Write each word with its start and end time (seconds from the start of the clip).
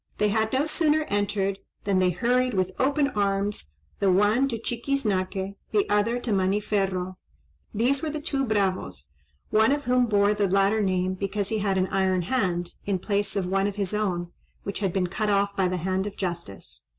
They 0.17 0.29
had 0.29 0.51
no 0.51 0.65
sooner 0.65 1.03
entered, 1.09 1.59
than 1.83 1.99
they 1.99 2.09
hurried 2.09 2.55
with 2.55 2.71
open 2.79 3.09
arms, 3.09 3.73
the 3.99 4.11
one 4.11 4.47
to 4.47 4.57
Chiquiznaque, 4.57 5.53
the 5.69 5.87
other 5.91 6.19
to 6.21 6.33
Maniferro; 6.33 7.17
these 7.71 8.01
were 8.01 8.09
the 8.09 8.19
two 8.19 8.43
bravos, 8.43 9.11
one 9.51 9.71
of 9.71 9.83
whom 9.83 10.07
bore 10.07 10.33
the 10.33 10.47
latter 10.49 10.81
name 10.81 11.13
because 11.13 11.49
he 11.49 11.59
had 11.59 11.77
an 11.77 11.85
iron 11.89 12.23
hand, 12.23 12.71
in 12.87 12.97
place 12.97 13.35
of 13.35 13.45
one 13.45 13.67
of 13.67 13.75
his 13.75 13.93
own, 13.93 14.31
which 14.63 14.79
had 14.79 14.91
been 14.91 15.05
cut 15.05 15.29
off 15.29 15.55
by 15.55 15.67
the 15.67 15.77
hand 15.77 16.07
of 16.07 16.17
justice. 16.17 16.81